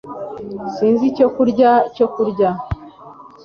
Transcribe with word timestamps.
Sinzi 0.75 1.03
icyo 1.11 1.27
kurya 1.35 1.71
cyo 1.95 2.07
kurya 2.13 2.49